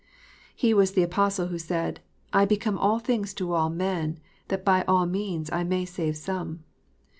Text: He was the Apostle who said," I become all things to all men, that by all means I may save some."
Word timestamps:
He 0.55 0.73
was 0.73 0.93
the 0.93 1.03
Apostle 1.03 1.49
who 1.49 1.59
said," 1.59 1.99
I 2.33 2.43
become 2.45 2.75
all 2.75 2.97
things 2.97 3.35
to 3.35 3.53
all 3.53 3.69
men, 3.69 4.19
that 4.47 4.65
by 4.65 4.83
all 4.87 5.05
means 5.05 5.51
I 5.51 5.63
may 5.63 5.85
save 5.85 6.17
some." 6.17 6.63